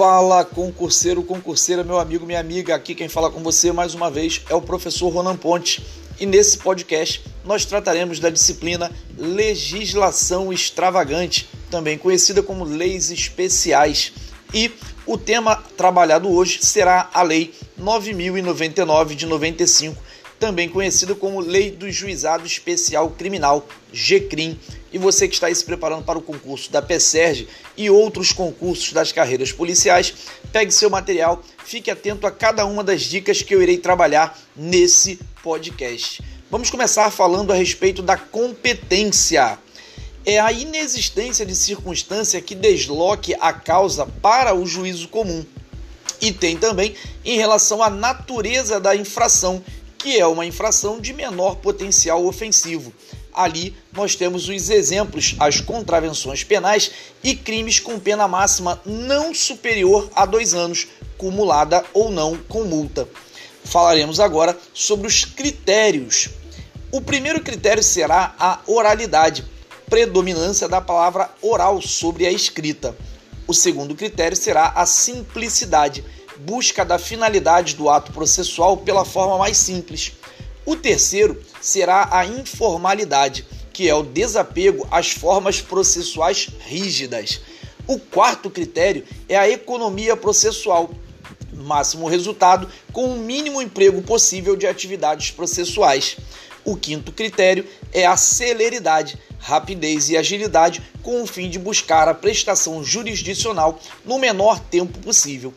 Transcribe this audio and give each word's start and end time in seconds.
Fala 0.00 0.46
concurseiro, 0.46 1.22
concurseira, 1.22 1.84
meu 1.84 1.98
amigo, 1.98 2.24
minha 2.24 2.40
amiga. 2.40 2.74
Aqui 2.74 2.94
quem 2.94 3.06
fala 3.06 3.30
com 3.30 3.42
você 3.42 3.70
mais 3.70 3.94
uma 3.94 4.10
vez 4.10 4.40
é 4.48 4.54
o 4.54 4.62
professor 4.62 5.10
Ronan 5.10 5.36
Ponte. 5.36 5.84
E 6.18 6.24
nesse 6.24 6.56
podcast 6.56 7.22
nós 7.44 7.66
trataremos 7.66 8.18
da 8.18 8.30
disciplina 8.30 8.90
Legislação 9.18 10.50
Extravagante, 10.50 11.50
também 11.70 11.98
conhecida 11.98 12.42
como 12.42 12.64
Leis 12.64 13.10
Especiais. 13.10 14.14
E 14.54 14.72
o 15.04 15.18
tema 15.18 15.62
trabalhado 15.76 16.30
hoje 16.30 16.60
será 16.62 17.10
a 17.12 17.20
Lei 17.22 17.52
9099 17.76 19.14
de 19.14 19.26
95, 19.26 20.02
também 20.40 20.70
conhecida 20.70 21.14
como 21.14 21.38
Lei 21.38 21.70
do 21.70 21.88
Juizado 21.92 22.46
Especial 22.46 23.10
Criminal, 23.10 23.68
GCRIM. 23.92 24.58
E 24.90 24.98
você 24.98 25.28
que 25.28 25.34
está 25.34 25.54
se 25.54 25.64
preparando 25.64 26.02
para 26.02 26.18
o 26.18 26.22
concurso 26.22 26.72
da 26.72 26.82
PSERG 26.82 27.46
e 27.76 27.90
outros 27.90 28.32
concursos 28.32 28.92
das 28.92 29.12
carreiras 29.12 29.52
policiais, 29.52 30.12
pegue 30.50 30.72
seu 30.72 30.90
material, 30.90 31.40
fique 31.64 31.90
atento 31.90 32.26
a 32.26 32.30
cada 32.30 32.64
uma 32.64 32.82
das 32.82 33.02
dicas 33.02 33.42
que 33.42 33.54
eu 33.54 33.62
irei 33.62 33.76
trabalhar 33.76 34.36
nesse 34.56 35.20
podcast. 35.42 36.24
Vamos 36.50 36.70
começar 36.70 37.08
falando 37.10 37.52
a 37.52 37.54
respeito 37.54 38.02
da 38.02 38.16
competência. 38.16 39.58
É 40.26 40.40
a 40.40 40.50
inexistência 40.50 41.46
de 41.46 41.54
circunstância 41.54 42.40
que 42.40 42.54
desloque 42.54 43.36
a 43.40 43.52
causa 43.52 44.06
para 44.06 44.54
o 44.54 44.66
juízo 44.66 45.06
comum. 45.08 45.44
E 46.20 46.32
tem 46.32 46.56
também 46.56 46.94
em 47.24 47.38
relação 47.38 47.82
à 47.82 47.88
natureza 47.88 48.78
da 48.78 48.94
infração, 48.94 49.62
que 50.00 50.18
é 50.18 50.26
uma 50.26 50.46
infração 50.46 50.98
de 50.98 51.12
menor 51.12 51.56
potencial 51.56 52.24
ofensivo. 52.24 52.92
Ali 53.32 53.76
nós 53.92 54.16
temos 54.16 54.48
os 54.48 54.70
exemplos, 54.70 55.36
as 55.38 55.60
contravenções 55.60 56.42
penais 56.42 56.90
e 57.22 57.36
crimes 57.36 57.78
com 57.78 57.98
pena 57.98 58.26
máxima 58.26 58.80
não 58.84 59.34
superior 59.34 60.10
a 60.14 60.24
dois 60.24 60.54
anos, 60.54 60.88
cumulada 61.18 61.84
ou 61.92 62.10
não 62.10 62.36
com 62.48 62.64
multa. 62.64 63.06
Falaremos 63.62 64.18
agora 64.18 64.58
sobre 64.72 65.06
os 65.06 65.24
critérios. 65.24 66.30
O 66.90 67.02
primeiro 67.02 67.42
critério 67.42 67.82
será 67.82 68.34
a 68.38 68.60
oralidade, 68.66 69.44
predominância 69.88 70.66
da 70.66 70.80
palavra 70.80 71.30
oral 71.42 71.80
sobre 71.82 72.26
a 72.26 72.32
escrita. 72.32 72.96
O 73.46 73.52
segundo 73.52 73.94
critério 73.94 74.36
será 74.36 74.68
a 74.68 74.86
simplicidade, 74.86 76.04
busca 76.44 76.84
da 76.84 76.98
finalidade 76.98 77.74
do 77.76 77.88
ato 77.88 78.12
processual 78.12 78.76
pela 78.76 79.04
forma 79.04 79.38
mais 79.38 79.56
simples. 79.56 80.12
O 80.64 80.76
terceiro 80.76 81.42
será 81.60 82.08
a 82.10 82.24
informalidade, 82.24 83.46
que 83.72 83.88
é 83.88 83.94
o 83.94 84.02
desapego 84.02 84.86
às 84.90 85.10
formas 85.10 85.60
processuais 85.60 86.48
rígidas. 86.60 87.40
O 87.86 87.98
quarto 87.98 88.50
critério 88.50 89.04
é 89.28 89.36
a 89.36 89.48
economia 89.48 90.16
processual, 90.16 90.90
máximo 91.52 92.08
resultado 92.08 92.68
com 92.92 93.06
o 93.12 93.18
mínimo 93.18 93.60
emprego 93.60 94.02
possível 94.02 94.56
de 94.56 94.66
atividades 94.66 95.30
processuais. 95.30 96.16
O 96.64 96.76
quinto 96.76 97.10
critério 97.10 97.66
é 97.92 98.06
a 98.06 98.16
celeridade, 98.16 99.18
rapidez 99.38 100.10
e 100.10 100.16
agilidade 100.16 100.82
com 101.02 101.22
o 101.22 101.26
fim 101.26 101.48
de 101.48 101.58
buscar 101.58 102.06
a 102.06 102.14
prestação 102.14 102.84
jurisdicional 102.84 103.80
no 104.04 104.18
menor 104.18 104.60
tempo 104.60 104.98
possível. 104.98 105.54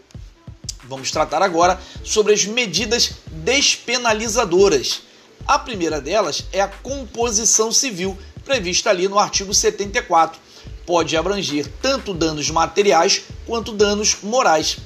Vamos 0.93 1.09
tratar 1.09 1.41
agora 1.41 1.81
sobre 2.03 2.35
as 2.35 2.45
medidas 2.45 3.13
despenalizadoras. 3.31 5.01
A 5.47 5.57
primeira 5.57 5.99
delas 5.99 6.43
é 6.53 6.61
a 6.61 6.67
composição 6.67 7.71
civil, 7.71 8.15
prevista 8.45 8.91
ali 8.91 9.07
no 9.07 9.17
artigo 9.17 9.55
74. 9.55 10.39
Pode 10.85 11.17
abranger 11.17 11.67
tanto 11.81 12.13
danos 12.13 12.51
materiais 12.51 13.23
quanto 13.47 13.71
danos 13.71 14.17
morais. 14.21 14.77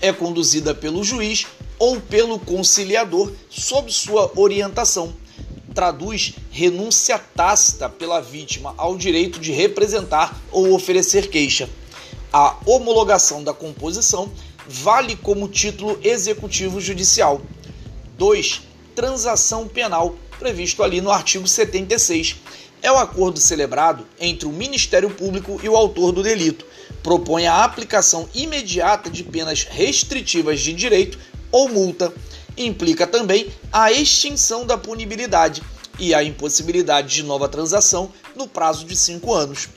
É 0.00 0.12
conduzida 0.12 0.74
pelo 0.74 1.04
juiz 1.04 1.46
ou 1.78 2.00
pelo 2.00 2.40
conciliador 2.40 3.30
sob 3.48 3.92
sua 3.92 4.32
orientação. 4.34 5.14
Traduz 5.72 6.34
renúncia 6.50 7.20
tácita 7.36 7.88
pela 7.88 8.20
vítima 8.20 8.74
ao 8.76 8.96
direito 8.96 9.38
de 9.38 9.52
representar 9.52 10.36
ou 10.50 10.74
oferecer 10.74 11.30
queixa. 11.30 11.70
A 12.32 12.56
homologação 12.66 13.44
da 13.44 13.52
composição 13.52 14.32
vale 14.66 15.16
como 15.16 15.48
título 15.48 15.98
executivo 16.02 16.80
judicial. 16.80 17.40
2. 18.18 18.62
Transação 18.94 19.66
penal, 19.66 20.16
previsto 20.38 20.82
ali 20.82 21.00
no 21.00 21.10
artigo 21.10 21.46
76. 21.46 22.36
É 22.82 22.90
o 22.90 22.98
acordo 22.98 23.38
celebrado 23.38 24.06
entre 24.20 24.46
o 24.46 24.52
Ministério 24.52 25.10
Público 25.10 25.60
e 25.62 25.68
o 25.68 25.76
autor 25.76 26.12
do 26.12 26.22
delito. 26.22 26.66
Propõe 27.02 27.46
a 27.46 27.64
aplicação 27.64 28.28
imediata 28.34 29.08
de 29.08 29.22
penas 29.22 29.64
restritivas 29.64 30.60
de 30.60 30.72
direito 30.72 31.18
ou 31.50 31.68
multa. 31.68 32.12
Implica 32.56 33.06
também 33.06 33.48
a 33.72 33.92
extinção 33.92 34.66
da 34.66 34.76
punibilidade 34.76 35.62
e 35.98 36.14
a 36.14 36.22
impossibilidade 36.22 37.14
de 37.14 37.22
nova 37.22 37.48
transação 37.48 38.10
no 38.34 38.48
prazo 38.48 38.84
de 38.84 38.96
cinco 38.96 39.32
anos. 39.32 39.68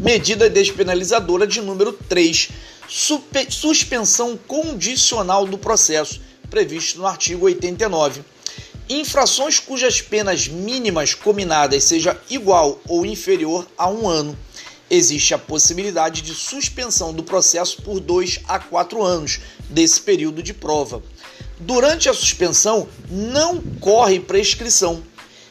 Medida 0.00 0.50
despenalizadora 0.50 1.46
de 1.46 1.60
número 1.60 1.92
3 1.92 2.50
suspensão 2.88 4.36
condicional 4.36 5.46
do 5.46 5.58
processo, 5.58 6.20
previsto 6.50 6.98
no 6.98 7.06
artigo 7.06 7.46
89. 7.46 8.22
Infrações 8.88 9.58
cujas 9.58 10.02
penas 10.02 10.46
mínimas 10.46 11.14
combinadas 11.14 11.84
seja 11.84 12.20
igual 12.28 12.80
ou 12.86 13.06
inferior 13.06 13.66
a 13.78 13.88
um 13.88 14.06
ano. 14.06 14.38
Existe 14.90 15.32
a 15.32 15.38
possibilidade 15.38 16.20
de 16.20 16.34
suspensão 16.34 17.12
do 17.12 17.24
processo 17.24 17.80
por 17.82 17.98
dois 17.98 18.40
a 18.46 18.58
quatro 18.58 19.02
anos 19.02 19.40
desse 19.70 20.00
período 20.00 20.42
de 20.42 20.52
prova. 20.52 21.02
Durante 21.58 22.08
a 22.08 22.14
suspensão, 22.14 22.86
não 23.08 23.60
corre 23.80 24.20
prescrição. 24.20 25.02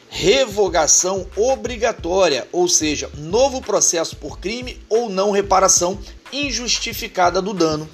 Revogação 0.08 1.26
obrigatória, 1.36 2.46
ou 2.52 2.68
seja, 2.68 3.10
novo 3.18 3.60
processo 3.60 4.14
por 4.14 4.38
crime 4.38 4.80
ou 4.88 5.10
não 5.10 5.32
reparação 5.32 5.98
injustificada 6.34 7.40
do 7.40 7.54
dano. 7.54 7.88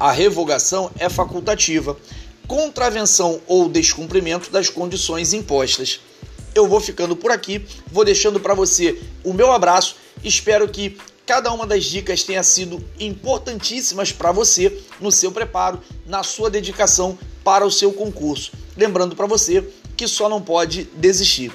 A 0.00 0.10
revogação 0.10 0.90
é 0.98 1.08
facultativa, 1.08 1.96
contravenção 2.46 3.40
ou 3.46 3.68
descumprimento 3.68 4.50
das 4.50 4.68
condições 4.68 5.32
impostas. 5.32 6.00
Eu 6.54 6.66
vou 6.66 6.80
ficando 6.80 7.14
por 7.14 7.30
aqui, 7.30 7.64
vou 7.90 8.04
deixando 8.04 8.40
para 8.40 8.54
você 8.54 9.00
o 9.22 9.32
meu 9.32 9.52
abraço. 9.52 9.96
Espero 10.24 10.68
que 10.68 10.98
cada 11.24 11.52
uma 11.52 11.66
das 11.66 11.84
dicas 11.84 12.22
tenha 12.22 12.42
sido 12.42 12.82
importantíssimas 12.98 14.12
para 14.12 14.32
você 14.32 14.76
no 15.00 15.12
seu 15.12 15.30
preparo, 15.30 15.80
na 16.06 16.22
sua 16.22 16.50
dedicação 16.50 17.18
para 17.44 17.64
o 17.64 17.70
seu 17.70 17.92
concurso. 17.92 18.52
Lembrando 18.76 19.14
para 19.14 19.26
você 19.26 19.64
que 19.96 20.08
só 20.08 20.28
não 20.28 20.40
pode 20.40 20.84
desistir. 20.94 21.52